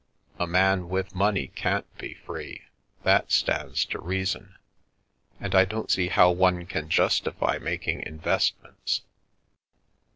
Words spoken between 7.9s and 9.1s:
investments."